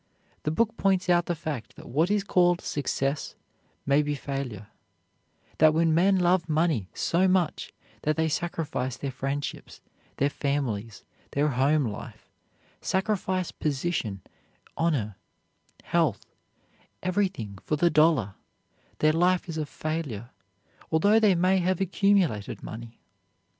[0.41, 3.35] The book points out the fact that what is called success
[3.85, 4.65] may be failure;
[5.59, 9.79] that when men love money so much that they sacrifice their friendships,
[10.17, 11.03] their families,
[11.33, 12.31] their home life,
[12.81, 14.23] sacrifice position,
[14.75, 15.17] honor,
[15.83, 16.25] health,
[17.03, 18.33] everything for the dollar,
[18.97, 20.31] their life is a failure,
[20.91, 22.97] although they may have accumulated money.